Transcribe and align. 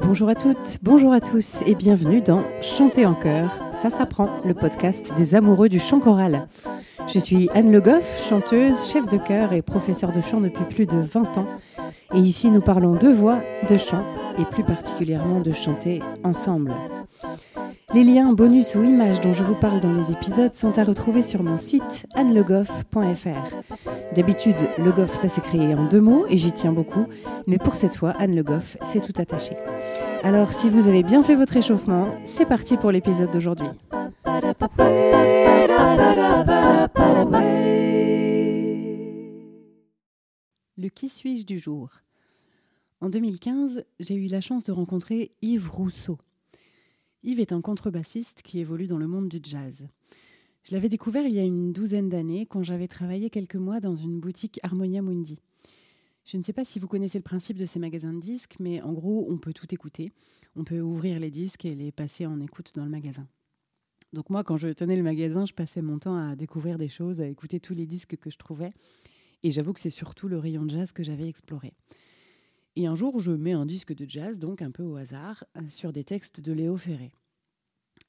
Bonjour 0.00 0.28
à 0.28 0.34
toutes, 0.34 0.78
bonjour 0.82 1.12
à 1.12 1.20
tous 1.20 1.62
et 1.66 1.74
bienvenue 1.74 2.20
dans 2.20 2.44
Chanter 2.60 3.06
en 3.06 3.14
chœur, 3.14 3.50
ça 3.70 3.90
s'apprend, 3.90 4.28
le 4.44 4.54
podcast 4.54 5.12
des 5.16 5.34
amoureux 5.34 5.68
du 5.68 5.80
chant 5.80 5.98
choral. 5.98 6.46
Je 7.08 7.18
suis 7.18 7.48
Anne 7.54 7.72
Le 7.72 7.80
Goff, 7.80 8.24
chanteuse, 8.28 8.88
chef 8.88 9.08
de 9.08 9.18
chœur 9.18 9.52
et 9.52 9.62
professeure 9.62 10.12
de 10.12 10.20
chant 10.20 10.40
depuis 10.40 10.64
plus 10.64 10.86
de 10.86 10.98
20 10.98 11.38
ans. 11.38 11.46
Et 12.14 12.18
ici, 12.18 12.50
nous 12.50 12.60
parlons 12.60 12.94
de 12.94 13.08
voix, 13.08 13.40
de 13.68 13.76
chant 13.76 14.04
et 14.38 14.44
plus 14.44 14.62
particulièrement 14.62 15.40
de 15.40 15.50
chanter 15.52 16.00
ensemble. 16.22 16.72
Les 17.94 18.04
liens, 18.04 18.34
bonus 18.34 18.74
ou 18.74 18.84
images 18.84 19.22
dont 19.22 19.32
je 19.32 19.42
vous 19.42 19.54
parle 19.54 19.80
dans 19.80 19.94
les 19.94 20.12
épisodes 20.12 20.52
sont 20.52 20.78
à 20.78 20.84
retrouver 20.84 21.22
sur 21.22 21.42
mon 21.42 21.56
site 21.56 22.06
annelegoff.fr. 22.14 23.56
D'habitude, 24.14 24.56
Le 24.76 24.92
Goff, 24.92 25.14
ça 25.14 25.28
s'est 25.28 25.40
créé 25.40 25.74
en 25.74 25.86
deux 25.86 26.00
mots 26.02 26.26
et 26.28 26.36
j'y 26.36 26.52
tiens 26.52 26.72
beaucoup, 26.72 27.06
mais 27.46 27.56
pour 27.56 27.74
cette 27.76 27.94
fois, 27.94 28.10
Anne 28.18 28.34
Le 28.34 28.42
Goff, 28.42 28.76
c'est 28.82 29.00
tout 29.00 29.18
attaché. 29.18 29.56
Alors, 30.22 30.52
si 30.52 30.68
vous 30.68 30.88
avez 30.88 31.02
bien 31.02 31.22
fait 31.22 31.34
votre 31.34 31.56
échauffement, 31.56 32.14
c'est 32.24 32.44
parti 32.44 32.76
pour 32.76 32.90
l'épisode 32.92 33.30
d'aujourd'hui. 33.30 33.68
Le 40.76 40.88
qui 40.90 41.08
suis-je 41.08 41.46
du 41.46 41.58
jour? 41.58 41.88
En 43.00 43.08
2015, 43.08 43.84
j'ai 43.98 44.14
eu 44.14 44.26
la 44.26 44.42
chance 44.42 44.64
de 44.64 44.72
rencontrer 44.72 45.30
Yves 45.40 45.70
Rousseau. 45.70 46.18
Yves 47.24 47.40
est 47.40 47.52
un 47.52 47.60
contrebassiste 47.60 48.42
qui 48.42 48.60
évolue 48.60 48.86
dans 48.86 48.98
le 48.98 49.08
monde 49.08 49.28
du 49.28 49.40
jazz. 49.42 49.86
Je 50.62 50.72
l'avais 50.72 50.88
découvert 50.88 51.26
il 51.26 51.34
y 51.34 51.40
a 51.40 51.44
une 51.44 51.72
douzaine 51.72 52.08
d'années 52.08 52.46
quand 52.46 52.62
j'avais 52.62 52.86
travaillé 52.86 53.28
quelques 53.28 53.56
mois 53.56 53.80
dans 53.80 53.96
une 53.96 54.20
boutique 54.20 54.60
Harmonia 54.62 55.02
Mundi. 55.02 55.42
Je 56.24 56.36
ne 56.36 56.44
sais 56.44 56.52
pas 56.52 56.64
si 56.64 56.78
vous 56.78 56.86
connaissez 56.86 57.18
le 57.18 57.24
principe 57.24 57.56
de 57.56 57.64
ces 57.64 57.80
magasins 57.80 58.12
de 58.12 58.20
disques, 58.20 58.56
mais 58.60 58.80
en 58.82 58.92
gros, 58.92 59.26
on 59.30 59.38
peut 59.38 59.52
tout 59.52 59.66
écouter. 59.74 60.12
On 60.54 60.62
peut 60.62 60.80
ouvrir 60.80 61.18
les 61.18 61.30
disques 61.30 61.64
et 61.64 61.74
les 61.74 61.90
passer 61.90 62.24
en 62.24 62.40
écoute 62.40 62.72
dans 62.74 62.84
le 62.84 62.90
magasin. 62.90 63.26
Donc 64.12 64.30
moi, 64.30 64.44
quand 64.44 64.56
je 64.56 64.68
tenais 64.68 64.96
le 64.96 65.02
magasin, 65.02 65.44
je 65.44 65.54
passais 65.54 65.82
mon 65.82 65.98
temps 65.98 66.16
à 66.16 66.36
découvrir 66.36 66.78
des 66.78 66.88
choses, 66.88 67.20
à 67.20 67.26
écouter 67.26 67.58
tous 67.58 67.74
les 67.74 67.86
disques 67.86 68.16
que 68.16 68.30
je 68.30 68.38
trouvais. 68.38 68.72
Et 69.42 69.50
j'avoue 69.50 69.72
que 69.72 69.80
c'est 69.80 69.90
surtout 69.90 70.28
le 70.28 70.38
rayon 70.38 70.64
de 70.64 70.70
jazz 70.70 70.92
que 70.92 71.02
j'avais 71.02 71.28
exploré. 71.28 71.72
Et 72.78 72.86
un 72.86 72.94
jour, 72.94 73.18
je 73.18 73.32
mets 73.32 73.54
un 73.54 73.66
disque 73.66 73.92
de 73.92 74.08
jazz, 74.08 74.38
donc 74.38 74.62
un 74.62 74.70
peu 74.70 74.84
au 74.84 74.94
hasard, 74.94 75.42
euh, 75.56 75.62
sur 75.68 75.92
des 75.92 76.04
textes 76.04 76.40
de 76.40 76.52
Léo 76.52 76.76
Ferré. 76.76 77.10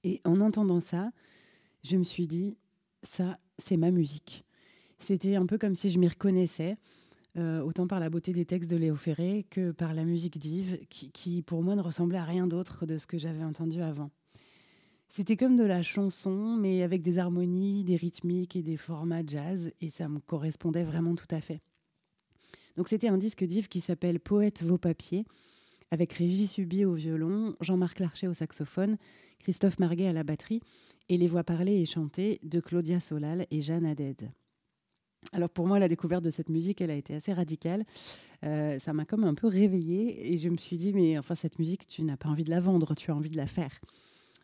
Et 0.03 0.21
en 0.25 0.39
entendant 0.41 0.79
ça, 0.79 1.09
je 1.83 1.97
me 1.97 2.03
suis 2.03 2.27
dit, 2.27 2.55
ça, 3.01 3.39
c'est 3.57 3.77
ma 3.77 3.89
musique. 3.89 4.45
C'était 4.99 5.37
un 5.37 5.47
peu 5.47 5.57
comme 5.57 5.73
si 5.73 5.89
je 5.89 5.97
m'y 5.97 6.07
reconnaissais, 6.07 6.77
euh, 7.35 7.61
autant 7.61 7.87
par 7.87 7.99
la 7.99 8.11
beauté 8.11 8.31
des 8.31 8.45
textes 8.45 8.69
de 8.69 8.77
Léo 8.77 8.95
Ferré 8.95 9.47
que 9.49 9.71
par 9.71 9.95
la 9.95 10.03
musique 10.03 10.37
d'Yves, 10.37 10.77
qui, 10.91 11.09
qui, 11.09 11.41
pour 11.41 11.63
moi 11.63 11.73
ne 11.75 11.81
ressemblait 11.81 12.19
à 12.19 12.25
rien 12.25 12.45
d'autre 12.45 12.85
de 12.85 12.99
ce 12.99 13.07
que 13.07 13.17
j'avais 13.17 13.43
entendu 13.43 13.81
avant. 13.81 14.11
C'était 15.07 15.35
comme 15.35 15.55
de 15.55 15.63
la 15.63 15.81
chanson, 15.81 16.55
mais 16.59 16.83
avec 16.83 17.01
des 17.01 17.17
harmonies, 17.17 17.83
des 17.83 17.95
rythmiques 17.95 18.55
et 18.55 18.61
des 18.61 18.77
formats 18.77 19.25
jazz, 19.25 19.71
et 19.81 19.89
ça 19.89 20.07
me 20.07 20.19
correspondait 20.19 20.83
vraiment 20.83 21.15
tout 21.15 21.25
à 21.31 21.41
fait. 21.41 21.59
Donc 22.75 22.87
c'était 22.87 23.09
un 23.09 23.17
disque 23.17 23.43
d'Yves 23.43 23.67
qui 23.67 23.81
s'appelle 23.81 24.19
Poète 24.19 24.63
vos 24.63 24.77
papiers, 24.77 25.25
avec 25.91 26.13
Régis 26.13 26.51
Subier 26.51 26.85
au 26.85 26.93
violon, 26.93 27.55
Jean-Marc 27.61 27.99
Larcher 27.99 28.27
au 28.27 28.33
saxophone, 28.33 28.97
Christophe 29.39 29.79
Marguet 29.79 30.07
à 30.07 30.13
la 30.13 30.23
batterie, 30.23 30.61
et 31.09 31.17
les 31.17 31.27
voix 31.27 31.43
parlées 31.43 31.77
et 31.77 31.85
chantées 31.85 32.39
de 32.43 32.59
Claudia 32.59 32.99
Solal 32.99 33.47
et 33.49 33.61
Jeanne 33.61 33.85
Haddad. 33.85 34.31
Alors 35.33 35.49
pour 35.49 35.67
moi, 35.67 35.79
la 35.79 35.87
découverte 35.87 36.23
de 36.23 36.29
cette 36.29 36.49
musique, 36.49 36.81
elle 36.81 36.91
a 36.91 36.95
été 36.95 37.13
assez 37.15 37.33
radicale. 37.33 37.83
Euh, 38.45 38.79
ça 38.79 38.93
m'a 38.93 39.05
comme 39.05 39.23
un 39.23 39.33
peu 39.33 39.47
réveillée 39.47 40.31
et 40.31 40.37
je 40.37 40.49
me 40.49 40.57
suis 40.57 40.77
dit, 40.77 40.93
mais 40.93 41.17
enfin 41.17 41.35
cette 41.35 41.59
musique, 41.59 41.87
tu 41.87 42.03
n'as 42.03 42.17
pas 42.17 42.29
envie 42.29 42.43
de 42.43 42.49
la 42.49 42.59
vendre, 42.59 42.95
tu 42.95 43.11
as 43.11 43.15
envie 43.15 43.29
de 43.29 43.37
la 43.37 43.47
faire. 43.47 43.81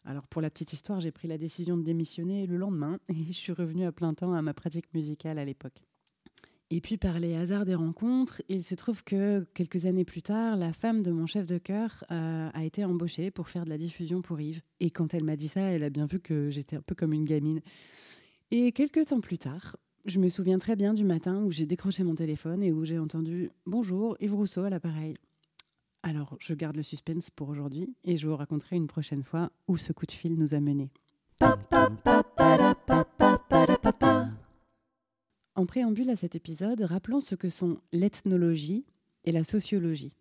Alors 0.04 0.28
pour 0.28 0.42
la 0.42 0.50
petite 0.50 0.74
histoire, 0.74 1.00
j'ai 1.00 1.12
pris 1.12 1.28
la 1.28 1.38
décision 1.38 1.78
de 1.78 1.84
démissionner 1.84 2.46
le 2.46 2.58
lendemain 2.58 3.00
et 3.10 3.26
je 3.28 3.32
suis 3.32 3.54
revenue 3.54 3.86
à 3.86 3.92
plein 3.92 4.14
temps 4.14 4.34
à 4.34 4.42
ma 4.42 4.54
pratique 4.54 4.94
musicale 4.94 5.40
à 5.40 5.46
l'époque. 5.46 5.82
Et 6.72 6.82
puis 6.82 6.98
par 6.98 7.20
les 7.20 7.36
hasards 7.36 7.66
des 7.66 7.76
rencontres, 7.76 8.42
il 8.50 8.64
se 8.64 8.74
trouve 8.74 9.04
que 9.04 9.46
quelques 9.54 9.86
années 9.86 10.04
plus 10.04 10.24
tard, 10.24 10.56
la 10.56 10.74
femme 10.74 11.02
de 11.02 11.12
mon 11.12 11.28
chef 11.28 11.46
de 11.46 11.60
chœur 11.60 12.04
euh, 12.12 12.50
a 12.52 12.64
été 12.66 12.84
embauchée 12.84 13.30
pour 13.30 13.50
faire 13.50 13.66
de 13.66 13.70
la 13.70 13.78
diffusion 13.78 14.22
pour 14.24 14.40
Yves. 14.42 14.62
Et 14.80 14.90
quand 14.90 15.14
elle 15.14 15.24
m'a 15.24 15.36
dit 15.36 15.48
ça, 15.48 15.62
elle 15.62 15.84
a 15.84 15.92
bien 15.92 16.08
vu 16.08 16.20
que 16.20 16.50
j'étais 16.50 16.76
un 16.76 16.82
peu 16.82 16.96
comme 16.96 17.14
une 17.14 17.26
gamine. 17.26 17.62
Et 18.50 18.72
quelques 18.72 19.06
temps 19.06 19.22
plus 19.22 19.38
tard, 19.38 19.78
je 20.06 20.20
me 20.20 20.28
souviens 20.28 20.58
très 20.58 20.76
bien 20.76 20.96
du 20.96 21.04
matin 21.04 21.44
où 21.44 21.52
j'ai 21.52 21.68
décroché 21.68 22.04
mon 22.04 22.16
téléphone 22.16 22.64
et 22.64 22.72
où 22.72 22.84
j'ai 22.84 22.98
entendu 22.98 23.52
Bonjour, 23.68 24.18
Yves 24.20 24.34
Rousseau 24.34 24.64
à 24.64 24.70
l'appareil. 24.72 25.16
Alors, 26.02 26.36
je 26.40 26.54
garde 26.54 26.76
le 26.76 26.84
suspense 26.84 27.30
pour 27.30 27.50
aujourd'hui 27.50 27.96
et 28.04 28.18
je 28.18 28.28
vous 28.28 28.36
raconterai 28.36 28.76
une 28.76 28.88
prochaine 28.88 29.24
fois 29.24 29.52
où 29.68 29.78
ce 29.78 29.94
coup 29.94 30.06
de 30.06 30.12
fil 30.12 30.36
nous 30.36 30.56
a 30.56 30.60
menés. 30.60 30.92
En 35.56 35.66
préambule 35.66 36.10
à 36.10 36.18
cet 36.18 36.36
épisode, 36.36 36.82
rappelons 36.82 37.22
ce 37.22 37.36
que 37.36 37.50
sont 37.50 37.80
l'ethnologie 37.94 38.86
et 39.24 39.32
la 39.32 39.46
sociologie. 39.46 40.16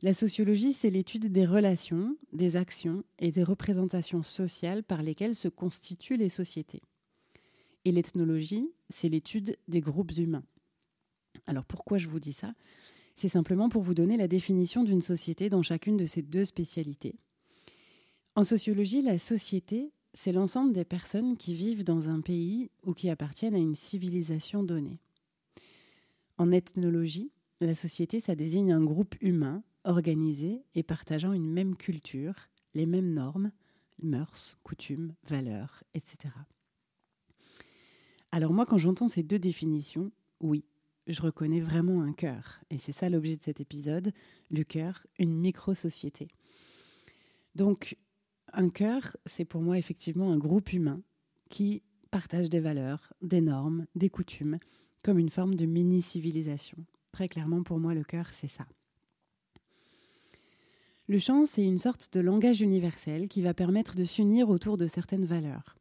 La 0.00 0.14
sociologie, 0.14 0.72
c'est 0.72 0.90
l'étude 0.90 1.30
des 1.30 1.46
relations, 1.46 2.16
des 2.32 2.56
actions 2.56 3.04
et 3.18 3.30
des 3.30 3.42
représentations 3.42 4.22
sociales 4.22 4.82
par 4.82 5.02
lesquelles 5.02 5.36
se 5.36 5.48
constituent 5.48 6.16
les 6.16 6.28
sociétés. 6.28 6.82
Et 7.84 7.92
l'ethnologie, 7.92 8.68
c'est 8.90 9.08
l'étude 9.08 9.56
des 9.68 9.80
groupes 9.80 10.16
humains. 10.16 10.44
Alors 11.46 11.64
pourquoi 11.64 11.98
je 11.98 12.08
vous 12.08 12.20
dis 12.20 12.32
ça? 12.32 12.54
C'est 13.16 13.28
simplement 13.28 13.68
pour 13.68 13.82
vous 13.82 13.94
donner 13.94 14.16
la 14.16 14.28
définition 14.28 14.84
d'une 14.84 15.02
société 15.02 15.48
dans 15.48 15.62
chacune 15.62 15.96
de 15.96 16.06
ces 16.06 16.22
deux 16.22 16.44
spécialités. 16.44 17.16
En 18.34 18.44
sociologie, 18.44 19.02
la 19.02 19.18
société, 19.18 19.92
c'est 20.14 20.32
l'ensemble 20.32 20.72
des 20.72 20.84
personnes 20.84 21.36
qui 21.36 21.54
vivent 21.54 21.84
dans 21.84 22.08
un 22.08 22.20
pays 22.20 22.70
ou 22.84 22.92
qui 22.92 23.08
appartiennent 23.08 23.54
à 23.54 23.58
une 23.58 23.74
civilisation 23.74 24.62
donnée. 24.62 24.98
En 26.38 26.52
ethnologie, 26.52 27.30
la 27.60 27.74
société, 27.74 28.20
ça 28.20 28.34
désigne 28.34 28.72
un 28.72 28.82
groupe 28.82 29.14
humain 29.20 29.62
organisé 29.84 30.64
et 30.74 30.82
partageant 30.82 31.32
une 31.32 31.50
même 31.50 31.76
culture, 31.76 32.34
les 32.74 32.86
mêmes 32.86 33.12
normes, 33.12 33.52
mœurs, 34.02 34.58
coutumes, 34.62 35.14
valeurs, 35.24 35.82
etc. 35.94 36.34
Alors 38.32 38.52
moi, 38.52 38.66
quand 38.66 38.78
j'entends 38.78 39.08
ces 39.08 39.22
deux 39.22 39.38
définitions, 39.38 40.10
oui, 40.40 40.64
je 41.06 41.20
reconnais 41.22 41.60
vraiment 41.60 42.02
un 42.02 42.12
cœur. 42.12 42.60
Et 42.70 42.78
c'est 42.78 42.92
ça 42.92 43.08
l'objet 43.08 43.36
de 43.36 43.42
cet 43.42 43.60
épisode, 43.60 44.12
le 44.50 44.64
cœur, 44.64 45.06
une 45.18 45.34
micro-société. 45.34 46.28
Donc, 47.54 47.96
un 48.52 48.68
cœur, 48.68 49.16
c'est 49.26 49.44
pour 49.44 49.62
moi 49.62 49.78
effectivement 49.78 50.32
un 50.32 50.38
groupe 50.38 50.72
humain 50.72 51.02
qui 51.48 51.82
partage 52.10 52.50
des 52.50 52.60
valeurs, 52.60 53.12
des 53.22 53.40
normes, 53.40 53.86
des 53.94 54.10
coutumes, 54.10 54.58
comme 55.02 55.18
une 55.18 55.30
forme 55.30 55.54
de 55.54 55.66
mini-civilisation. 55.66 56.78
Très 57.12 57.28
clairement, 57.28 57.62
pour 57.62 57.78
moi, 57.78 57.94
le 57.94 58.04
cœur, 58.04 58.28
c'est 58.32 58.48
ça. 58.48 58.66
Le 61.08 61.18
chant, 61.18 61.46
c'est 61.46 61.64
une 61.64 61.78
sorte 61.78 62.12
de 62.12 62.20
langage 62.20 62.60
universel 62.60 63.28
qui 63.28 63.42
va 63.42 63.54
permettre 63.54 63.96
de 63.96 64.04
s'unir 64.04 64.48
autour 64.48 64.76
de 64.76 64.86
certaines 64.86 65.24
valeurs. 65.24 65.76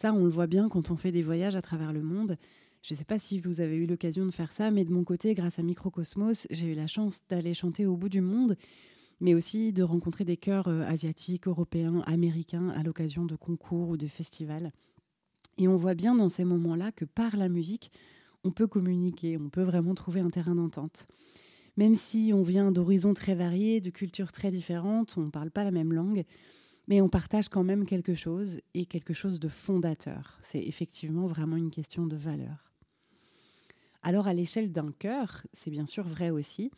Ça, 0.00 0.12
on 0.12 0.24
le 0.24 0.30
voit 0.30 0.46
bien 0.46 0.68
quand 0.68 0.90
on 0.90 0.96
fait 0.96 1.12
des 1.12 1.22
voyages 1.22 1.56
à 1.56 1.62
travers 1.62 1.92
le 1.92 2.02
monde. 2.02 2.36
Je 2.82 2.92
ne 2.92 2.98
sais 2.98 3.04
pas 3.04 3.18
si 3.18 3.38
vous 3.38 3.60
avez 3.60 3.76
eu 3.76 3.86
l'occasion 3.86 4.26
de 4.26 4.30
faire 4.30 4.52
ça, 4.52 4.70
mais 4.70 4.84
de 4.84 4.92
mon 4.92 5.04
côté, 5.04 5.34
grâce 5.34 5.58
à 5.58 5.62
Microcosmos, 5.62 6.46
j'ai 6.50 6.66
eu 6.66 6.74
la 6.74 6.86
chance 6.86 7.22
d'aller 7.28 7.54
chanter 7.54 7.86
au 7.86 7.96
bout 7.96 8.08
du 8.08 8.20
monde 8.20 8.56
mais 9.20 9.34
aussi 9.34 9.72
de 9.72 9.82
rencontrer 9.82 10.24
des 10.24 10.36
chœurs 10.36 10.68
euh, 10.68 10.82
asiatiques, 10.82 11.48
européens, 11.48 12.02
américains 12.06 12.68
à 12.70 12.82
l'occasion 12.82 13.24
de 13.24 13.36
concours 13.36 13.90
ou 13.90 13.96
de 13.96 14.06
festivals. 14.06 14.72
Et 15.58 15.68
on 15.68 15.76
voit 15.76 15.94
bien 15.94 16.14
dans 16.14 16.28
ces 16.28 16.44
moments-là 16.44 16.92
que 16.92 17.04
par 17.04 17.36
la 17.36 17.48
musique, 17.48 17.90
on 18.44 18.50
peut 18.50 18.66
communiquer, 18.66 19.38
on 19.38 19.48
peut 19.48 19.62
vraiment 19.62 19.94
trouver 19.94 20.20
un 20.20 20.30
terrain 20.30 20.54
d'entente. 20.54 21.08
Même 21.76 21.94
si 21.94 22.32
on 22.34 22.42
vient 22.42 22.72
d'horizons 22.72 23.14
très 23.14 23.34
variés, 23.34 23.80
de 23.80 23.90
cultures 23.90 24.32
très 24.32 24.50
différentes, 24.50 25.14
on 25.16 25.22
ne 25.22 25.30
parle 25.30 25.50
pas 25.50 25.64
la 25.64 25.70
même 25.70 25.92
langue, 25.92 26.24
mais 26.88 27.00
on 27.00 27.08
partage 27.08 27.48
quand 27.48 27.64
même 27.64 27.84
quelque 27.84 28.14
chose 28.14 28.60
et 28.74 28.86
quelque 28.86 29.12
chose 29.12 29.40
de 29.40 29.48
fondateur. 29.48 30.38
C'est 30.42 30.62
effectivement 30.62 31.26
vraiment 31.26 31.56
une 31.56 31.70
question 31.70 32.06
de 32.06 32.16
valeur. 32.16 32.72
Alors 34.02 34.26
à 34.28 34.34
l'échelle 34.34 34.72
d'un 34.72 34.92
cœur, 34.92 35.46
c'est 35.52 35.70
bien 35.70 35.84
sûr 35.84 36.06
vrai 36.06 36.30
aussi, 36.30 36.70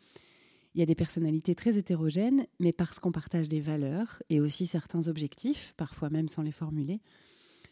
il 0.73 0.79
y 0.79 0.83
a 0.83 0.85
des 0.85 0.95
personnalités 0.95 1.55
très 1.55 1.77
hétérogènes, 1.77 2.45
mais 2.59 2.71
parce 2.71 2.99
qu'on 2.99 3.11
partage 3.11 3.49
des 3.49 3.61
valeurs 3.61 4.21
et 4.29 4.39
aussi 4.39 4.67
certains 4.67 5.07
objectifs, 5.07 5.73
parfois 5.77 6.09
même 6.09 6.27
sans 6.27 6.41
les 6.41 6.51
formuler, 6.51 7.01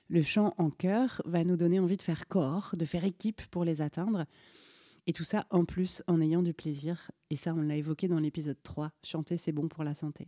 le 0.09 0.21
chant 0.21 0.53
en 0.57 0.69
chœur 0.69 1.21
va 1.25 1.43
nous 1.43 1.57
donner 1.57 1.79
envie 1.79 1.97
de 1.97 2.01
faire 2.01 2.27
corps, 2.27 2.75
de 2.77 2.85
faire 2.85 3.03
équipe 3.03 3.41
pour 3.47 3.65
les 3.65 3.81
atteindre. 3.81 4.25
Et 5.05 5.13
tout 5.13 5.23
ça 5.23 5.45
en 5.49 5.65
plus 5.65 6.01
en 6.07 6.21
ayant 6.21 6.41
du 6.41 6.53
plaisir. 6.53 7.11
Et 7.29 7.35
ça, 7.35 7.53
on 7.53 7.61
l'a 7.61 7.75
évoqué 7.75 8.07
dans 8.07 8.19
l'épisode 8.19 8.61
3. 8.63 8.91
Chanter, 9.03 9.37
c'est 9.37 9.51
bon 9.51 9.67
pour 9.67 9.83
la 9.83 9.95
santé. 9.95 10.27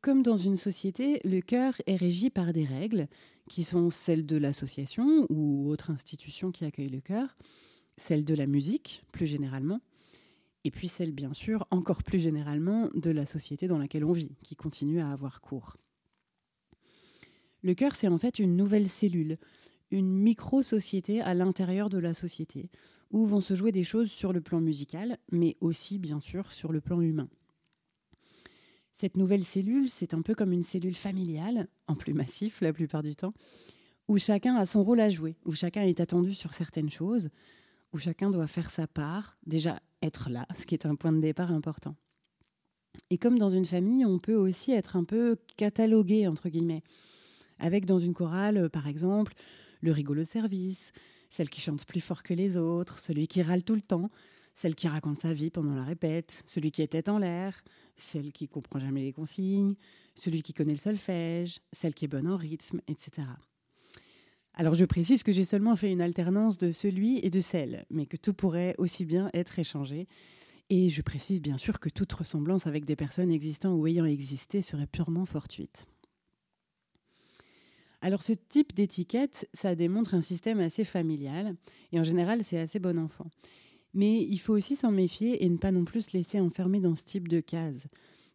comme 0.00 0.22
dans 0.22 0.36
une 0.38 0.56
société, 0.56 1.20
le 1.24 1.40
chœur 1.40 1.74
est 1.86 1.96
régi 1.96 2.30
par 2.30 2.54
des 2.54 2.64
règles 2.64 3.08
qui 3.50 3.62
sont 3.62 3.90
celles 3.90 4.24
de 4.24 4.38
l'association 4.38 5.26
ou 5.28 5.68
autre 5.68 5.90
institution 5.90 6.50
qui 6.50 6.64
accueille 6.64 6.88
le 6.88 7.00
chœur, 7.00 7.36
celles 7.98 8.24
de 8.24 8.34
la 8.34 8.46
musique 8.46 9.04
plus 9.12 9.26
généralement, 9.26 9.80
et 10.64 10.70
puis 10.70 10.88
celles 10.88 11.12
bien 11.12 11.32
sûr 11.32 11.66
encore 11.70 12.02
plus 12.02 12.20
généralement 12.20 12.90
de 12.94 13.10
la 13.10 13.26
société 13.26 13.68
dans 13.68 13.78
laquelle 13.78 14.04
on 14.04 14.12
vit, 14.12 14.34
qui 14.42 14.56
continue 14.56 15.00
à 15.00 15.10
avoir 15.10 15.40
cours. 15.40 15.76
Le 17.62 17.74
chœur, 17.74 17.96
c'est 17.96 18.08
en 18.08 18.18
fait 18.18 18.38
une 18.38 18.56
nouvelle 18.56 18.88
cellule, 18.88 19.38
une 19.90 20.10
micro-société 20.10 21.20
à 21.20 21.34
l'intérieur 21.34 21.88
de 21.88 21.98
la 21.98 22.14
société, 22.14 22.70
où 23.10 23.26
vont 23.26 23.40
se 23.40 23.54
jouer 23.54 23.72
des 23.72 23.84
choses 23.84 24.10
sur 24.10 24.32
le 24.32 24.40
plan 24.40 24.60
musical, 24.60 25.18
mais 25.32 25.56
aussi 25.60 25.98
bien 25.98 26.20
sûr 26.20 26.52
sur 26.52 26.72
le 26.72 26.80
plan 26.80 27.00
humain. 27.00 27.28
Cette 28.92 29.16
nouvelle 29.16 29.44
cellule, 29.44 29.88
c'est 29.88 30.12
un 30.12 30.22
peu 30.22 30.34
comme 30.34 30.52
une 30.52 30.62
cellule 30.62 30.94
familiale, 30.94 31.68
en 31.86 31.94
plus 31.94 32.14
massif 32.14 32.60
la 32.60 32.72
plupart 32.72 33.02
du 33.02 33.14
temps, 33.14 33.32
où 34.08 34.18
chacun 34.18 34.56
a 34.56 34.66
son 34.66 34.82
rôle 34.82 35.00
à 35.00 35.10
jouer, 35.10 35.36
où 35.44 35.52
chacun 35.52 35.82
est 35.82 36.00
attendu 36.00 36.34
sur 36.34 36.52
certaines 36.52 36.90
choses, 36.90 37.28
où 37.92 37.98
chacun 37.98 38.30
doit 38.30 38.46
faire 38.46 38.70
sa 38.70 38.86
part, 38.86 39.38
déjà 39.46 39.80
être 40.02 40.30
là, 40.30 40.46
ce 40.56 40.66
qui 40.66 40.74
est 40.74 40.86
un 40.86 40.94
point 40.94 41.12
de 41.12 41.20
départ 41.20 41.50
important. 41.50 41.96
Et 43.10 43.18
comme 43.18 43.38
dans 43.38 43.50
une 43.50 43.64
famille, 43.64 44.04
on 44.04 44.18
peut 44.18 44.34
aussi 44.34 44.72
être 44.72 44.96
un 44.96 45.04
peu 45.04 45.36
catalogué, 45.56 46.26
entre 46.26 46.48
guillemets, 46.48 46.82
avec 47.58 47.86
dans 47.86 47.98
une 47.98 48.14
chorale, 48.14 48.68
par 48.70 48.86
exemple, 48.86 49.34
le 49.80 49.92
rigolo 49.92 50.24
service, 50.24 50.92
celle 51.30 51.50
qui 51.50 51.60
chante 51.60 51.86
plus 51.86 52.00
fort 52.00 52.22
que 52.22 52.34
les 52.34 52.56
autres, 52.56 52.98
celui 52.98 53.26
qui 53.26 53.42
râle 53.42 53.62
tout 53.62 53.74
le 53.74 53.82
temps, 53.82 54.10
celle 54.54 54.74
qui 54.74 54.88
raconte 54.88 55.20
sa 55.20 55.32
vie 55.32 55.50
pendant 55.50 55.74
la 55.74 55.84
répète, 55.84 56.42
celui 56.46 56.70
qui 56.70 56.82
est 56.82 56.88
tête 56.88 57.08
en 57.08 57.18
l'air, 57.18 57.62
celle 57.96 58.32
qui 58.32 58.48
comprend 58.48 58.80
jamais 58.80 59.02
les 59.02 59.12
consignes, 59.12 59.74
celui 60.14 60.42
qui 60.42 60.52
connaît 60.52 60.72
le 60.72 60.78
solfège, 60.78 61.60
celle 61.72 61.94
qui 61.94 62.06
est 62.06 62.08
bonne 62.08 62.26
en 62.26 62.36
rythme, 62.36 62.80
etc. 62.88 63.28
Alors 64.60 64.74
je 64.74 64.84
précise 64.84 65.22
que 65.22 65.30
j'ai 65.30 65.44
seulement 65.44 65.76
fait 65.76 65.92
une 65.92 66.02
alternance 66.02 66.58
de 66.58 66.72
celui 66.72 67.20
et 67.24 67.30
de 67.30 67.38
celle, 67.38 67.86
mais 67.90 68.06
que 68.06 68.16
tout 68.16 68.34
pourrait 68.34 68.74
aussi 68.78 69.04
bien 69.04 69.30
être 69.32 69.60
échangé. 69.60 70.08
Et 70.68 70.88
je 70.88 71.00
précise 71.00 71.40
bien 71.40 71.56
sûr 71.56 71.78
que 71.78 71.88
toute 71.88 72.12
ressemblance 72.12 72.66
avec 72.66 72.84
des 72.84 72.96
personnes 72.96 73.30
existant 73.30 73.76
ou 73.76 73.86
ayant 73.86 74.04
existé 74.04 74.60
serait 74.60 74.88
purement 74.88 75.26
fortuite. 75.26 75.86
Alors 78.00 78.24
ce 78.24 78.32
type 78.32 78.74
d'étiquette, 78.74 79.48
ça 79.54 79.76
démontre 79.76 80.14
un 80.14 80.22
système 80.22 80.58
assez 80.58 80.82
familial, 80.82 81.54
et 81.92 82.00
en 82.00 82.04
général 82.04 82.42
c'est 82.44 82.58
assez 82.58 82.80
bon 82.80 82.98
enfant. 82.98 83.26
Mais 83.94 84.22
il 84.22 84.38
faut 84.38 84.54
aussi 84.54 84.74
s'en 84.74 84.90
méfier 84.90 85.44
et 85.44 85.48
ne 85.48 85.56
pas 85.56 85.70
non 85.70 85.84
plus 85.84 86.02
se 86.02 86.16
laisser 86.16 86.40
enfermer 86.40 86.80
dans 86.80 86.96
ce 86.96 87.04
type 87.04 87.28
de 87.28 87.38
case. 87.38 87.86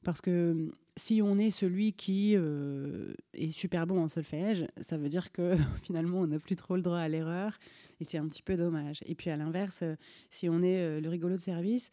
Parce 0.03 0.21
que 0.21 0.51
hum, 0.51 0.71
si 0.95 1.21
on 1.21 1.37
est 1.37 1.49
celui 1.49 1.93
qui 1.93 2.33
euh, 2.35 3.13
est 3.33 3.51
super 3.51 3.87
bon 3.87 4.01
en 4.01 4.07
solfège, 4.07 4.67
ça 4.79 4.97
veut 4.97 5.09
dire 5.09 5.31
que 5.31 5.55
finalement 5.83 6.19
on 6.19 6.27
n'a 6.27 6.39
plus 6.39 6.55
trop 6.55 6.75
le 6.75 6.81
droit 6.81 6.99
à 6.99 7.07
l'erreur 7.07 7.57
et 7.99 8.05
c'est 8.05 8.17
un 8.17 8.27
petit 8.27 8.41
peu 8.41 8.55
dommage. 8.55 8.99
Et 9.05 9.15
puis 9.15 9.29
à 9.29 9.35
l'inverse, 9.35 9.79
euh, 9.83 9.95
si 10.29 10.49
on 10.49 10.61
est 10.61 10.81
euh, 10.81 11.01
le 11.01 11.09
rigolo 11.09 11.35
de 11.35 11.41
service, 11.41 11.89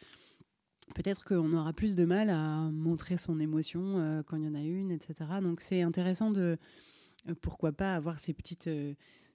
peut-être 0.94 1.24
qu'on 1.24 1.52
aura 1.54 1.72
plus 1.72 1.96
de 1.96 2.04
mal 2.04 2.30
à 2.30 2.70
montrer 2.72 3.16
son 3.16 3.38
émotion 3.38 4.22
quand 4.26 4.36
il 4.36 4.44
y 4.44 4.48
en 4.48 4.56
a 4.56 4.62
une, 4.62 4.90
etc. 4.90 5.14
Donc 5.40 5.60
c'est 5.60 5.82
intéressant 5.82 6.32
de, 6.32 6.58
pourquoi 7.42 7.70
pas 7.70 7.94
avoir 7.94 8.18
ces 8.18 8.34
petites, 8.34 8.68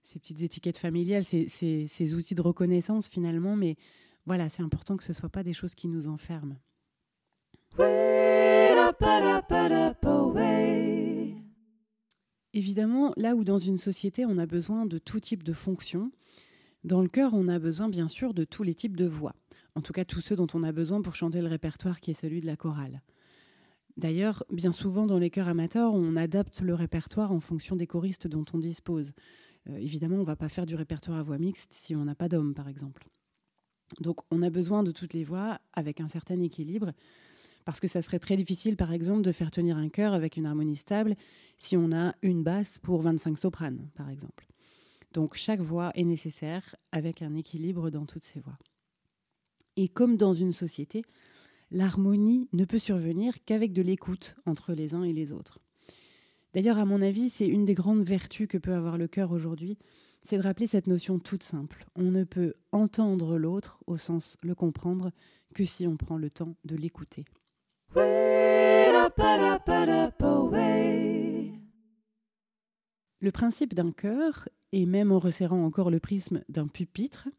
ces 0.04 0.20
petites 0.20 0.42
étiquettes 0.42 0.78
familiales, 0.78 1.24
ces, 1.24 1.48
ces, 1.48 1.88
ces 1.88 2.14
outils 2.14 2.36
de 2.36 2.42
reconnaissance 2.42 3.08
finalement, 3.08 3.56
mais 3.56 3.78
voilà, 4.26 4.50
c'est 4.50 4.64
important 4.64 4.98
que 4.98 5.06
ce 5.06 5.14
ne 5.14 5.16
soit 5.16 5.30
pas 5.30 5.44
des 5.44 5.54
choses 5.54 5.76
qui 5.76 5.88
nous 5.88 6.08
enferment. 6.08 6.58
Évidemment, 12.54 13.14
là 13.18 13.36
où 13.36 13.44
dans 13.44 13.58
une 13.58 13.78
société 13.78 14.26
on 14.26 14.38
a 14.38 14.46
besoin 14.46 14.86
de 14.86 14.98
tout 14.98 15.20
type 15.20 15.44
de 15.44 15.54
fonctions, 15.54 16.12
dans 16.84 17.02
le 17.02 17.10
chœur 17.10 17.34
on 17.34 17.48
a 17.48 17.60
besoin 17.60 17.90
bien 17.90 18.08
sûr 18.08 18.34
de 18.34 18.44
tous 18.44 18.64
les 18.64 18.74
types 18.74 18.96
de 18.96 19.06
voix, 19.06 19.36
en 19.76 19.82
tout 19.82 19.92
cas 19.92 20.06
tous 20.06 20.22
ceux 20.22 20.36
dont 20.36 20.48
on 20.54 20.64
a 20.64 20.72
besoin 20.72 21.02
pour 21.02 21.16
chanter 21.16 21.42
le 21.42 21.48
répertoire 21.48 22.00
qui 22.00 22.12
est 22.12 22.20
celui 22.20 22.42
de 22.42 22.46
la 22.46 22.56
chorale. 22.56 23.02
D'ailleurs, 23.98 24.44
bien 24.52 24.72
souvent 24.72 25.06
dans 25.06 25.18
les 25.18 25.30
chœurs 25.30 25.48
amateurs, 25.48 25.94
on 25.94 26.16
adapte 26.16 26.62
le 26.62 26.74
répertoire 26.74 27.32
en 27.32 27.40
fonction 27.40 27.76
des 27.76 27.88
choristes 27.88 28.28
dont 28.28 28.46
on 28.54 28.58
dispose. 28.58 29.14
Euh, 29.70 29.78
évidemment, 29.78 30.18
on 30.18 30.22
ne 30.22 30.26
va 30.26 30.36
pas 30.36 30.50
faire 30.50 30.66
du 30.66 30.76
répertoire 30.76 31.18
à 31.18 31.24
voix 31.24 31.38
mixte 31.38 31.74
si 31.74 31.96
on 31.96 32.04
n'a 32.04 32.16
pas 32.16 32.28
d'homme, 32.28 32.54
par 32.54 32.68
exemple. 32.68 33.08
Donc 34.00 34.20
on 34.32 34.42
a 34.42 34.50
besoin 34.50 34.84
de 34.84 34.92
toutes 34.92 35.14
les 35.14 35.24
voix 35.24 35.60
avec 35.74 36.02
un 36.02 36.08
certain 36.08 36.40
équilibre, 36.40 36.92
parce 37.66 37.80
que 37.80 37.88
ça 37.88 38.02
serait 38.02 38.20
très 38.20 38.38
difficile, 38.38 38.78
par 38.78 38.94
exemple, 38.94 39.24
de 39.24 39.32
faire 39.32 39.52
tenir 39.52 39.78
un 39.78 39.90
chœur 39.90 40.14
avec 40.14 40.38
une 40.38 40.46
harmonie 40.46 40.78
stable 40.78 41.16
si 41.58 41.76
on 41.76 41.92
a 41.92 42.16
une 42.22 42.44
basse 42.44 42.78
pour 42.78 43.02
25 43.02 43.38
sopranes, 43.38 43.90
par 43.96 44.10
exemple. 44.10 44.48
Donc 45.14 45.36
chaque 45.36 45.62
voix 45.62 45.92
est 45.96 46.04
nécessaire 46.04 46.76
avec 46.92 47.22
un 47.22 47.34
équilibre 47.36 47.90
dans 47.90 48.06
toutes 48.06 48.24
ces 48.24 48.40
voix. 48.40 48.58
Et 49.78 49.90
comme 49.90 50.16
dans 50.16 50.34
une 50.34 50.54
société, 50.54 51.04
l'harmonie 51.72 52.48
ne 52.54 52.66
peut 52.66 52.80
survenir 52.80 53.34
qu'avec 53.46 53.74
de 53.74 53.82
l'écoute 53.82 54.36
entre 54.46 54.74
les 54.74 54.94
uns 54.94 55.04
et 55.04 55.14
les 55.14 55.32
autres. 55.32 55.60
D'ailleurs, 56.54 56.78
à 56.78 56.86
mon 56.86 57.02
avis, 57.02 57.30
c'est 57.30 57.48
une 57.48 57.66
des 57.66 57.74
grandes 57.74 58.04
vertus 58.04 58.48
que 58.48 58.58
peut 58.58 58.74
avoir 58.74 58.98
le 58.98 59.08
chœur 59.08 59.32
aujourd'hui, 59.32 59.78
c'est 60.24 60.38
de 60.38 60.44
rappeler 60.44 60.68
cette 60.68 60.88
notion 60.88 61.20
toute 61.20 61.44
simple. 61.44 61.86
On 61.96 62.12
ne 62.12 62.24
peut 62.24 62.54
entendre 62.72 63.38
l'autre, 63.38 63.80
au 63.88 63.98
sens 63.98 64.38
le 64.42 64.56
comprendre, 64.56 65.12
que 65.54 65.66
si 65.66 65.86
on 65.88 65.98
prend 65.98 66.18
le 66.18 66.30
temps 66.30 66.56
de 66.66 66.76
l'écouter. 66.76 67.26
Le 73.22 73.32
principe 73.32 73.74
d'un 73.74 73.92
cœur, 73.92 74.50
et 74.74 74.86
même 74.86 75.14
en 75.14 75.20
resserrant 75.20 75.64
encore 75.64 75.90
le 75.90 76.02
prisme 76.02 76.44
d'un 76.50 76.68
pupitre, 76.68 77.30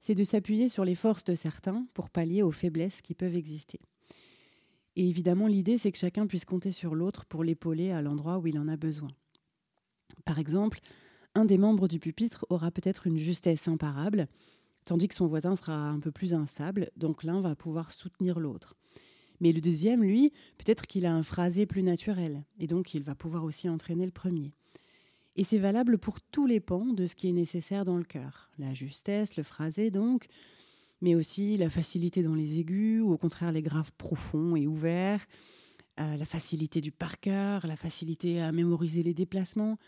c'est 0.00 0.14
de 0.14 0.22
s'appuyer 0.22 0.68
sur 0.68 0.84
les 0.84 0.94
forces 0.94 1.24
de 1.24 1.34
certains 1.34 1.84
pour 1.94 2.10
pallier 2.10 2.42
aux 2.42 2.52
faiblesses 2.52 3.02
qui 3.02 3.14
peuvent 3.14 3.34
exister. 3.34 3.80
Et 4.94 5.08
évidemment, 5.08 5.48
l'idée, 5.48 5.78
c'est 5.78 5.90
que 5.90 5.98
chacun 5.98 6.28
puisse 6.28 6.44
compter 6.44 6.70
sur 6.70 6.94
l'autre 6.94 7.24
pour 7.26 7.42
l'épauler 7.42 7.90
à 7.90 8.00
l'endroit 8.00 8.38
où 8.38 8.46
il 8.46 8.58
en 8.58 8.68
a 8.68 8.76
besoin. 8.76 9.10
Par 10.24 10.38
exemple, 10.38 10.78
un 11.34 11.44
des 11.44 11.58
membres 11.58 11.88
du 11.88 11.98
pupitre 11.98 12.46
aura 12.50 12.70
peut-être 12.70 13.08
une 13.08 13.18
justesse 13.18 13.66
imparable, 13.66 14.28
tandis 14.84 15.08
que 15.08 15.14
son 15.14 15.26
voisin 15.26 15.56
sera 15.56 15.90
un 15.90 15.98
peu 15.98 16.12
plus 16.12 16.34
instable, 16.34 16.90
donc 16.96 17.24
l'un 17.24 17.40
va 17.40 17.56
pouvoir 17.56 17.90
soutenir 17.90 18.38
l'autre. 18.38 18.76
Mais 19.40 19.52
le 19.52 19.60
deuxième, 19.60 20.02
lui, 20.02 20.32
peut-être 20.58 20.86
qu'il 20.86 21.06
a 21.06 21.14
un 21.14 21.22
phrasé 21.22 21.66
plus 21.66 21.82
naturel, 21.82 22.44
et 22.58 22.66
donc 22.66 22.94
il 22.94 23.02
va 23.02 23.14
pouvoir 23.14 23.44
aussi 23.44 23.68
entraîner 23.68 24.04
le 24.04 24.12
premier. 24.12 24.52
Et 25.36 25.44
c'est 25.44 25.58
valable 25.58 25.98
pour 25.98 26.20
tous 26.20 26.46
les 26.46 26.58
pans 26.58 26.86
de 26.86 27.06
ce 27.06 27.14
qui 27.14 27.28
est 27.28 27.32
nécessaire 27.32 27.84
dans 27.84 27.96
le 27.96 28.04
cœur. 28.04 28.50
La 28.58 28.74
justesse, 28.74 29.36
le 29.36 29.44
phrasé 29.44 29.90
donc, 29.90 30.26
mais 31.00 31.14
aussi 31.14 31.56
la 31.56 31.70
facilité 31.70 32.22
dans 32.22 32.34
les 32.34 32.58
aigus, 32.58 33.02
ou 33.02 33.12
au 33.12 33.18
contraire 33.18 33.52
les 33.52 33.62
graves 33.62 33.92
profonds 33.96 34.56
et 34.56 34.66
ouverts, 34.66 35.24
euh, 36.00 36.16
la 36.16 36.24
facilité 36.24 36.80
du 36.80 36.90
par 36.90 37.20
cœur, 37.20 37.66
la 37.66 37.76
facilité 37.76 38.40
à 38.40 38.52
mémoriser 38.52 39.02
les 39.02 39.14
déplacements, 39.14 39.78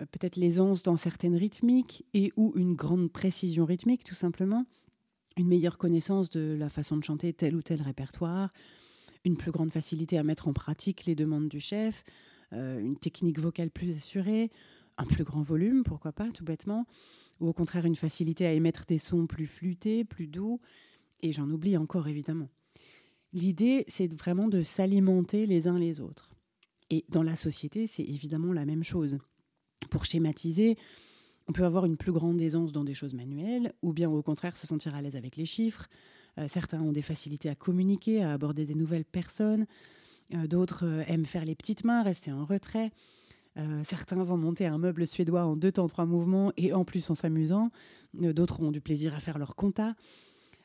euh, 0.00 0.06
peut-être 0.06 0.36
l'aisance 0.36 0.82
dans 0.82 0.96
certaines 0.96 1.36
rythmiques 1.36 2.04
et 2.14 2.32
ou 2.36 2.52
une 2.56 2.74
grande 2.74 3.10
précision 3.10 3.64
rythmique 3.64 4.04
tout 4.04 4.14
simplement, 4.14 4.64
une 5.36 5.48
meilleure 5.48 5.78
connaissance 5.78 6.30
de 6.30 6.56
la 6.58 6.68
façon 6.68 6.96
de 6.96 7.04
chanter 7.04 7.32
tel 7.32 7.56
ou 7.56 7.62
tel 7.62 7.82
répertoire, 7.82 8.52
une 9.24 9.36
plus 9.36 9.50
grande 9.50 9.70
facilité 9.70 10.18
à 10.18 10.22
mettre 10.22 10.48
en 10.48 10.52
pratique 10.52 11.06
les 11.06 11.14
demandes 11.14 11.48
du 11.48 11.60
chef, 11.60 12.04
euh, 12.52 12.80
une 12.80 12.96
technique 12.96 13.38
vocale 13.38 13.70
plus 13.70 13.96
assurée, 13.96 14.50
un 14.98 15.04
plus 15.04 15.24
grand 15.24 15.42
volume, 15.42 15.84
pourquoi 15.84 16.12
pas, 16.12 16.28
tout 16.30 16.44
bêtement, 16.44 16.86
ou 17.40 17.48
au 17.48 17.52
contraire 17.52 17.86
une 17.86 17.96
facilité 17.96 18.46
à 18.46 18.52
émettre 18.52 18.84
des 18.86 18.98
sons 18.98 19.26
plus 19.26 19.46
flûtés, 19.46 20.04
plus 20.04 20.26
doux, 20.26 20.60
et 21.22 21.32
j'en 21.32 21.48
oublie 21.50 21.76
encore 21.76 22.08
évidemment. 22.08 22.48
L'idée, 23.32 23.84
c'est 23.88 24.12
vraiment 24.12 24.48
de 24.48 24.62
s'alimenter 24.62 25.46
les 25.46 25.66
uns 25.66 25.78
les 25.78 26.00
autres. 26.00 26.30
Et 26.90 27.06
dans 27.08 27.22
la 27.22 27.36
société, 27.36 27.86
c'est 27.86 28.02
évidemment 28.02 28.52
la 28.52 28.66
même 28.66 28.84
chose. 28.84 29.18
Pour 29.88 30.04
schématiser, 30.04 30.76
on 31.48 31.52
peut 31.52 31.64
avoir 31.64 31.84
une 31.84 31.96
plus 31.96 32.12
grande 32.12 32.40
aisance 32.40 32.72
dans 32.72 32.84
des 32.84 32.94
choses 32.94 33.14
manuelles, 33.14 33.72
ou 33.82 33.92
bien 33.92 34.10
au 34.10 34.22
contraire 34.22 34.56
se 34.56 34.66
sentir 34.66 34.94
à 34.94 35.02
l'aise 35.02 35.16
avec 35.16 35.36
les 35.36 35.46
chiffres. 35.46 35.88
Euh, 36.38 36.46
certains 36.48 36.80
ont 36.80 36.92
des 36.92 37.02
facilités 37.02 37.48
à 37.48 37.54
communiquer, 37.54 38.22
à 38.22 38.32
aborder 38.32 38.64
des 38.64 38.74
nouvelles 38.74 39.04
personnes. 39.04 39.66
Euh, 40.34 40.46
d'autres 40.46 40.84
euh, 40.86 41.04
aiment 41.08 41.26
faire 41.26 41.44
les 41.44 41.54
petites 41.54 41.84
mains, 41.84 42.02
rester 42.02 42.32
en 42.32 42.44
retrait. 42.44 42.90
certains 43.84 44.22
vont 44.22 44.38
monter 44.38 44.66
un 44.66 44.78
meuble 44.78 45.06
suédois 45.06 45.44
en 45.44 45.56
deux 45.56 45.72
temps, 45.72 45.86
trois 45.86 46.06
mouvements 46.06 46.52
et 46.56 46.72
en 46.72 46.84
plus 46.84 47.10
en 47.10 47.14
s'amusant. 47.14 47.70
D'autres 48.14 48.62
ont 48.62 48.70
du 48.70 48.80
plaisir 48.80 49.14
à 49.14 49.20
faire 49.20 49.38
leur 49.38 49.56
compta. 49.56 49.94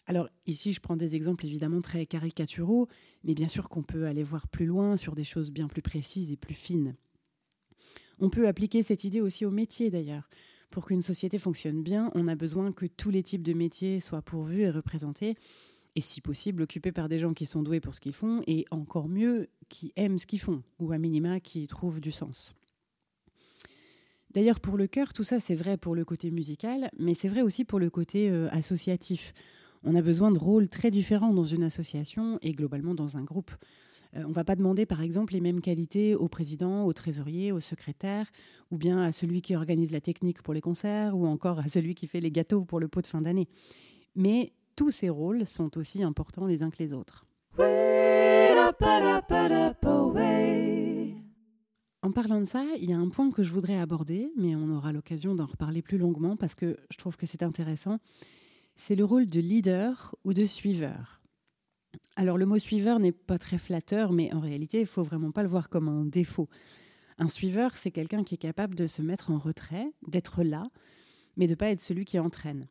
Alors 0.05 0.29
ici, 0.45 0.71
je 0.71 0.79
prends 0.79 0.95
des 0.95 1.15
exemples 1.15 1.45
évidemment 1.45 1.81
très 1.81 2.05
caricaturaux, 2.05 2.87
mais 3.25 3.33
bien 3.33 3.49
sûr 3.49 3.67
qu'on 3.67 3.83
peut 3.83 4.05
aller 4.05 4.23
voir 4.23 4.47
plus 4.47 4.65
loin 4.65 4.95
sur 4.95 5.15
des 5.15 5.25
choses 5.25 5.51
bien 5.51 5.67
plus 5.67 5.81
précises 5.81 6.31
et 6.31 6.37
plus 6.37 6.53
fines. 6.53 6.95
On 8.19 8.29
peut 8.29 8.47
appliquer 8.47 8.83
cette 8.83 9.03
idée 9.03 9.19
aussi 9.19 9.45
au 9.45 9.51
métier 9.51 9.91
d'ailleurs. 9.91 10.29
Pour 10.69 10.85
qu'une 10.85 11.01
société 11.01 11.37
fonctionne 11.37 11.81
bien, 11.81 12.11
on 12.13 12.27
a 12.27 12.35
besoin 12.35 12.71
que 12.71 12.85
tous 12.85 13.09
les 13.09 13.23
types 13.23 13.43
de 13.43 13.53
métiers 13.53 13.99
soient 14.01 14.21
pourvus 14.21 14.61
et 14.61 14.69
représentés, 14.69 15.35
et 15.95 16.01
si 16.01 16.21
possible 16.21 16.61
occupés 16.61 16.91
par 16.91 17.09
des 17.09 17.19
gens 17.19 17.33
qui 17.33 17.45
sont 17.45 17.63
doués 17.63 17.79
pour 17.79 17.95
ce 17.95 18.01
qu'ils 18.01 18.13
font, 18.13 18.43
et 18.47 18.65
encore 18.69 19.07
mieux 19.07 19.49
qui 19.69 19.93
aiment 19.95 20.19
ce 20.19 20.27
qu'ils 20.27 20.41
font, 20.41 20.61
ou 20.79 20.91
à 20.91 20.97
minima 20.97 21.39
qui 21.39 21.65
trouvent 21.67 22.01
du 22.01 22.11
sens. 22.11 22.53
D'ailleurs, 24.31 24.59
pour 24.59 24.77
le 24.77 24.87
chœur, 24.87 25.13
tout 25.13 25.23
ça, 25.23 25.39
c'est 25.39 25.55
vrai 25.55 25.77
pour 25.77 25.95
le 25.95 26.05
côté 26.05 26.29
musical, 26.29 26.91
mais 26.99 27.15
c'est 27.15 27.29
vrai 27.29 27.41
aussi 27.41 27.63
pour 27.63 27.79
le 27.79 27.89
côté 27.89 28.29
euh, 28.29 28.49
associatif. 28.51 29.33
On 29.83 29.95
a 29.95 30.01
besoin 30.01 30.31
de 30.31 30.37
rôles 30.37 30.69
très 30.69 30.91
différents 30.91 31.33
dans 31.33 31.45
une 31.45 31.63
association 31.63 32.37
et 32.41 32.51
globalement 32.51 32.93
dans 32.93 33.17
un 33.17 33.23
groupe. 33.23 33.51
Euh, 34.17 34.23
on 34.25 34.29
ne 34.29 34.33
va 34.33 34.43
pas 34.43 34.55
demander, 34.55 34.85
par 34.85 35.01
exemple, 35.01 35.33
les 35.33 35.41
mêmes 35.41 35.61
qualités 35.61 36.15
au 36.15 36.27
président, 36.27 36.85
au 36.85 36.93
trésorier, 36.93 37.51
au 37.51 37.59
secrétaire, 37.59 38.31
ou 38.71 38.77
bien 38.77 39.01
à 39.01 39.11
celui 39.11 39.41
qui 39.41 39.55
organise 39.55 39.91
la 39.91 40.01
technique 40.01 40.41
pour 40.41 40.53
les 40.53 40.61
concerts, 40.61 41.15
ou 41.15 41.25
encore 41.25 41.59
à 41.59 41.69
celui 41.69 41.95
qui 41.95 42.07
fait 42.07 42.19
les 42.19 42.31
gâteaux 42.31 42.65
pour 42.65 42.79
le 42.79 42.87
pot 42.87 43.01
de 43.01 43.07
fin 43.07 43.21
d'année. 43.21 43.47
Mais 44.15 44.53
tous 44.75 44.91
ces 44.91 45.09
rôles 45.09 45.45
sont 45.45 45.77
aussi 45.77 46.03
importants 46.03 46.45
les 46.45 46.63
uns 46.63 46.69
que 46.69 46.79
les 46.79 46.93
autres. 46.93 47.25
En 52.03 52.11
parlant 52.11 52.39
de 52.39 52.45
ça, 52.45 52.63
il 52.79 52.89
y 52.89 52.93
a 52.93 52.97
un 52.97 53.09
point 53.09 53.31
que 53.31 53.43
je 53.43 53.51
voudrais 53.51 53.79
aborder, 53.79 54.31
mais 54.37 54.55
on 54.55 54.69
aura 54.69 54.93
l'occasion 54.93 55.35
d'en 55.35 55.45
reparler 55.45 55.81
plus 55.81 55.97
longuement 55.97 56.37
parce 56.37 56.55
que 56.55 56.77
je 56.89 56.97
trouve 56.97 57.17
que 57.17 57.25
c'est 57.25 57.43
intéressant. 57.43 57.99
C'est 58.75 58.95
le 58.95 59.03
rôle 59.03 59.25
de 59.25 59.39
leader 59.39 60.15
ou 60.23 60.33
de 60.33 60.45
suiveur. 60.45 61.21
Alors 62.19 62.39
le 62.39 62.47
mot 62.47 62.57
suiveur 62.57 62.97
n'est 62.99 63.11
pas 63.11 63.37
très 63.37 63.59
flatteur, 63.59 64.11
mais 64.11 64.33
en 64.33 64.39
réalité, 64.39 64.79
il 64.79 64.87
faut 64.87 65.03
vraiment 65.03 65.31
pas 65.31 65.43
le 65.43 65.49
voir 65.49 65.69
comme 65.69 65.87
un 65.87 66.03
défaut. 66.03 66.49
Un 67.19 67.29
suiveur, 67.29 67.75
c'est 67.77 67.91
quelqu'un 67.91 68.23
qui 68.23 68.33
est 68.33 68.39
capable 68.39 68.73
de 68.73 68.87
se 68.87 69.03
mettre 69.03 69.29
en 69.29 69.37
retrait, 69.37 69.91
d'être 70.07 70.41
là, 70.41 70.67
mais 71.35 71.45
de 71.45 71.53
pas 71.53 71.69
être 71.69 71.79
celui 71.79 72.05
qui 72.05 72.17
entraîne. 72.17 72.65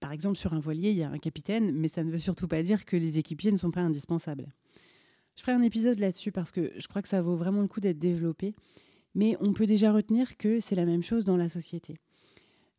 Par 0.00 0.10
exemple, 0.10 0.36
sur 0.36 0.52
un 0.52 0.58
voilier, 0.58 0.90
il 0.90 0.96
y 0.96 1.04
a 1.04 1.08
un 1.08 1.18
capitaine, 1.18 1.70
mais 1.76 1.86
ça 1.86 2.02
ne 2.02 2.10
veut 2.10 2.18
surtout 2.18 2.48
pas 2.48 2.60
dire 2.64 2.84
que 2.84 2.96
les 2.96 3.20
équipiers 3.20 3.52
ne 3.52 3.56
sont 3.56 3.70
pas 3.70 3.82
indispensables. 3.82 4.52
Je 5.36 5.42
ferai 5.42 5.52
un 5.52 5.62
épisode 5.62 6.00
là-dessus 6.00 6.32
parce 6.32 6.50
que 6.50 6.72
je 6.76 6.88
crois 6.88 7.02
que 7.02 7.08
ça 7.08 7.20
vaut 7.20 7.36
vraiment 7.36 7.62
le 7.62 7.68
coup 7.68 7.78
d'être 7.80 8.00
développé. 8.00 8.56
Mais 9.14 9.36
on 9.38 9.52
peut 9.52 9.66
déjà 9.66 9.92
retenir 9.92 10.36
que 10.36 10.58
c'est 10.58 10.74
la 10.74 10.86
même 10.86 11.04
chose 11.04 11.22
dans 11.22 11.36
la 11.36 11.48
société. 11.48 12.00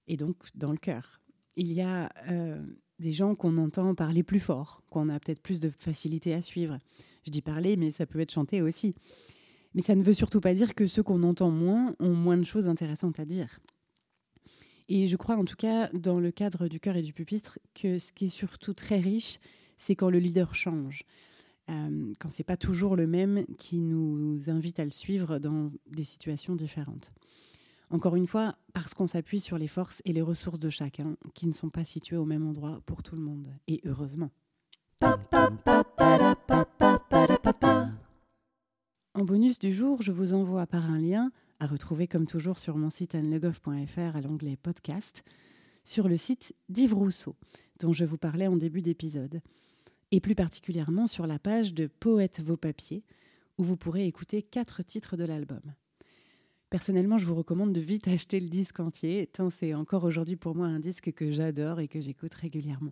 Et 0.07 0.17
donc 0.17 0.35
dans 0.53 0.71
le 0.71 0.77
cœur. 0.77 1.21
Il 1.55 1.71
y 1.71 1.81
a 1.81 2.11
euh, 2.29 2.61
des 2.99 3.13
gens 3.13 3.35
qu'on 3.35 3.57
entend 3.57 3.93
parler 3.95 4.23
plus 4.23 4.39
fort, 4.39 4.81
qu'on 4.89 5.09
a 5.09 5.19
peut-être 5.19 5.41
plus 5.41 5.59
de 5.59 5.69
facilité 5.69 6.33
à 6.33 6.41
suivre. 6.41 6.79
Je 7.25 7.31
dis 7.31 7.41
parler, 7.41 7.77
mais 7.77 7.91
ça 7.91 8.05
peut 8.05 8.19
être 8.19 8.31
chanter 8.31 8.61
aussi. 8.61 8.95
Mais 9.73 9.81
ça 9.81 9.95
ne 9.95 10.03
veut 10.03 10.13
surtout 10.13 10.41
pas 10.41 10.53
dire 10.53 10.73
que 10.75 10.87
ceux 10.87 11.03
qu'on 11.03 11.23
entend 11.23 11.51
moins 11.51 11.95
ont 11.99 12.13
moins 12.13 12.37
de 12.37 12.43
choses 12.43 12.67
intéressantes 12.67 13.19
à 13.19 13.25
dire. 13.25 13.59
Et 14.89 15.07
je 15.07 15.17
crois 15.17 15.35
en 15.35 15.45
tout 15.45 15.57
cas, 15.57 15.89
dans 15.93 16.19
le 16.19 16.31
cadre 16.31 16.67
du 16.67 16.79
cœur 16.79 16.95
et 16.95 17.01
du 17.01 17.13
pupitre, 17.13 17.59
que 17.75 17.99
ce 17.99 18.13
qui 18.13 18.25
est 18.25 18.29
surtout 18.29 18.73
très 18.73 18.99
riche, 18.99 19.39
c'est 19.77 19.95
quand 19.95 20.09
le 20.09 20.19
leader 20.19 20.55
change. 20.55 21.03
Euh, 21.69 22.13
quand 22.19 22.29
c'est 22.29 22.43
pas 22.43 22.55
toujours 22.55 22.95
le 22.95 23.07
même 23.07 23.45
qui 23.57 23.79
nous 23.79 24.49
invite 24.49 24.79
à 24.79 24.85
le 24.85 24.91
suivre 24.91 25.37
dans 25.37 25.71
des 25.91 26.05
situations 26.05 26.55
différentes. 26.55 27.11
Encore 27.89 28.15
une 28.15 28.27
fois, 28.27 28.57
parce 28.73 28.93
qu'on 28.93 29.07
s'appuie 29.07 29.39
sur 29.39 29.57
les 29.57 29.67
forces 29.67 30.01
et 30.05 30.13
les 30.13 30.21
ressources 30.21 30.59
de 30.59 30.69
chacun, 30.69 31.15
qui 31.33 31.47
ne 31.47 31.53
sont 31.53 31.69
pas 31.69 31.85
situées 31.85 32.17
au 32.17 32.25
même 32.25 32.45
endroit 32.45 32.81
pour 32.85 33.01
tout 33.01 33.15
le 33.15 33.21
monde, 33.21 33.53
et 33.67 33.81
heureusement. 33.85 34.31
En 39.13 39.23
bonus 39.23 39.59
du 39.59 39.73
jour, 39.73 40.01
je 40.01 40.11
vous 40.11 40.33
envoie 40.33 40.67
par 40.67 40.89
un 40.89 40.99
lien, 40.99 41.31
à 41.59 41.67
retrouver 41.67 42.07
comme 42.07 42.27
toujours 42.27 42.59
sur 42.59 42.77
mon 42.77 42.89
site 42.89 43.15
anlegov.fr 43.15 44.15
à 44.15 44.21
l'onglet 44.21 44.57
podcast, 44.57 45.23
sur 45.83 46.07
le 46.07 46.17
site 46.17 46.53
d'Yves 46.69 46.93
Rousseau, 46.93 47.35
dont 47.79 47.93
je 47.93 48.05
vous 48.05 48.17
parlais 48.17 48.47
en 48.47 48.57
début 48.57 48.81
d'épisode 48.81 49.41
et 50.11 50.19
plus 50.19 50.35
particulièrement 50.35 51.07
sur 51.07 51.27
la 51.27 51.39
page 51.39 51.73
de 51.73 51.87
Poète 51.87 52.41
vos 52.41 52.57
papiers, 52.57 53.03
où 53.57 53.63
vous 53.63 53.77
pourrez 53.77 54.05
écouter 54.05 54.41
quatre 54.41 54.83
titres 54.83 55.17
de 55.17 55.25
l'album. 55.25 55.61
Personnellement, 56.69 57.17
je 57.17 57.25
vous 57.25 57.35
recommande 57.35 57.71
de 57.71 57.79
vite 57.79 58.09
acheter 58.09 58.41
le 58.41 58.49
disque 58.49 58.81
entier, 58.81 59.29
tant 59.31 59.49
c'est 59.49 59.73
encore 59.73 60.03
aujourd'hui 60.03 60.35
pour 60.35 60.53
moi 60.53 60.67
un 60.67 60.79
disque 60.79 61.13
que 61.13 61.31
j'adore 61.31 61.79
et 61.79 61.87
que 61.87 62.01
j'écoute 62.01 62.33
régulièrement. 62.33 62.91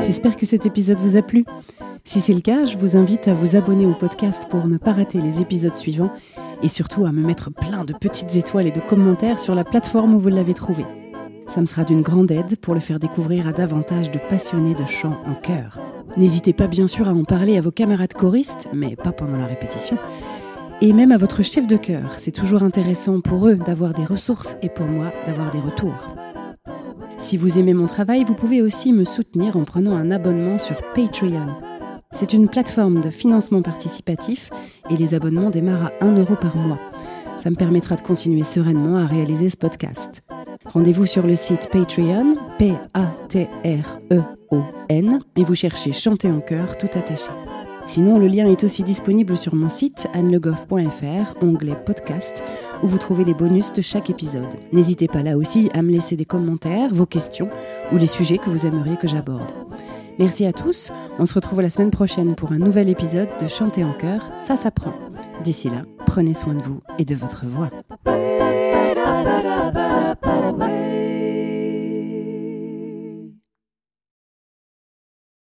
J'espère 0.00 0.36
que 0.36 0.46
cet 0.46 0.64
épisode 0.64 1.00
vous 1.00 1.16
a 1.16 1.22
plu. 1.22 1.44
Si 2.04 2.20
c'est 2.20 2.32
le 2.32 2.40
cas, 2.40 2.66
je 2.66 2.78
vous 2.78 2.96
invite 2.96 3.26
à 3.26 3.34
vous 3.34 3.56
abonner 3.56 3.84
au 3.84 3.94
podcast 3.94 4.46
pour 4.48 4.68
ne 4.68 4.78
pas 4.78 4.92
rater 4.92 5.20
les 5.20 5.40
épisodes 5.40 5.74
suivants 5.74 6.12
et 6.62 6.68
surtout 6.68 7.04
à 7.04 7.10
me 7.10 7.26
mettre 7.26 7.50
plein 7.50 7.84
de 7.84 7.92
petites 7.92 8.36
étoiles 8.36 8.68
et 8.68 8.72
de 8.72 8.78
commentaires 8.78 9.40
sur 9.40 9.56
la 9.56 9.64
plateforme 9.64 10.14
où 10.14 10.20
vous 10.20 10.28
l'avez 10.28 10.54
trouvé. 10.54 10.84
Ça 11.46 11.60
me 11.60 11.66
sera 11.66 11.84
d'une 11.84 12.02
grande 12.02 12.30
aide 12.30 12.56
pour 12.56 12.74
le 12.74 12.80
faire 12.80 12.98
découvrir 12.98 13.46
à 13.46 13.52
davantage 13.52 14.10
de 14.10 14.18
passionnés 14.28 14.74
de 14.74 14.84
chant 14.84 15.16
en 15.26 15.34
chœur. 15.34 15.78
N'hésitez 16.16 16.52
pas 16.52 16.66
bien 16.66 16.86
sûr 16.86 17.08
à 17.08 17.12
en 17.12 17.24
parler 17.24 17.56
à 17.56 17.60
vos 17.60 17.70
camarades 17.70 18.14
choristes, 18.14 18.68
mais 18.72 18.96
pas 18.96 19.12
pendant 19.12 19.36
la 19.36 19.46
répétition, 19.46 19.96
et 20.80 20.92
même 20.92 21.12
à 21.12 21.16
votre 21.16 21.42
chef 21.42 21.66
de 21.66 21.76
chœur. 21.76 22.14
C'est 22.18 22.32
toujours 22.32 22.62
intéressant 22.62 23.20
pour 23.20 23.48
eux 23.48 23.56
d'avoir 23.56 23.94
des 23.94 24.04
ressources 24.04 24.56
et 24.62 24.68
pour 24.68 24.86
moi 24.86 25.12
d'avoir 25.26 25.50
des 25.50 25.60
retours. 25.60 26.16
Si 27.18 27.36
vous 27.36 27.58
aimez 27.58 27.74
mon 27.74 27.86
travail, 27.86 28.24
vous 28.24 28.34
pouvez 28.34 28.60
aussi 28.60 28.92
me 28.92 29.04
soutenir 29.04 29.56
en 29.56 29.64
prenant 29.64 29.96
un 29.96 30.10
abonnement 30.10 30.58
sur 30.58 30.76
Patreon. 30.94 31.48
C'est 32.12 32.32
une 32.32 32.48
plateforme 32.48 33.00
de 33.00 33.10
financement 33.10 33.62
participatif 33.62 34.50
et 34.90 34.96
les 34.96 35.14
abonnements 35.14 35.50
démarrent 35.50 35.90
à 36.00 36.04
1 36.04 36.18
euro 36.18 36.34
par 36.34 36.56
mois. 36.56 36.78
Ça 37.36 37.50
me 37.50 37.56
permettra 37.56 37.96
de 37.96 38.00
continuer 38.00 38.44
sereinement 38.44 38.96
à 38.96 39.06
réaliser 39.06 39.50
ce 39.50 39.56
podcast. 39.56 40.15
Rendez-vous 40.76 41.06
sur 41.06 41.26
le 41.26 41.34
site 41.34 41.70
Patreon, 41.72 42.36
P-A-T-R-E-O-N, 42.58 42.90
et 45.36 45.42
vous 45.42 45.54
cherchez 45.54 45.90
Chanter 45.92 46.30
en 46.30 46.40
chœur 46.40 46.76
tout 46.76 46.90
attaché. 46.92 47.30
Sinon, 47.86 48.18
le 48.18 48.26
lien 48.26 48.46
est 48.46 48.62
aussi 48.62 48.82
disponible 48.82 49.38
sur 49.38 49.54
mon 49.54 49.70
site 49.70 50.06
annelegoff.fr, 50.12 51.42
onglet 51.42 51.76
podcast, 51.86 52.44
où 52.82 52.88
vous 52.88 52.98
trouvez 52.98 53.24
les 53.24 53.32
bonus 53.32 53.72
de 53.72 53.80
chaque 53.80 54.10
épisode. 54.10 54.54
N'hésitez 54.70 55.08
pas 55.08 55.22
là 55.22 55.38
aussi 55.38 55.70
à 55.72 55.80
me 55.80 55.90
laisser 55.90 56.14
des 56.14 56.26
commentaires, 56.26 56.92
vos 56.92 57.06
questions 57.06 57.48
ou 57.90 57.96
les 57.96 58.04
sujets 58.04 58.36
que 58.36 58.50
vous 58.50 58.66
aimeriez 58.66 58.98
que 58.98 59.08
j'aborde. 59.08 59.50
Merci 60.18 60.44
à 60.44 60.52
tous. 60.52 60.92
On 61.18 61.24
se 61.24 61.32
retrouve 61.32 61.62
la 61.62 61.70
semaine 61.70 61.90
prochaine 61.90 62.34
pour 62.34 62.52
un 62.52 62.58
nouvel 62.58 62.90
épisode 62.90 63.30
de 63.40 63.48
Chanter 63.48 63.82
en 63.82 63.94
chœur, 63.94 64.30
ça 64.36 64.56
s'apprend. 64.56 64.92
D'ici 65.42 65.70
là, 65.70 65.86
prenez 66.04 66.34
soin 66.34 66.52
de 66.52 66.60
vous 66.60 66.82
et 66.98 67.06
de 67.06 67.14
votre 67.14 67.46
voix. 67.46 67.70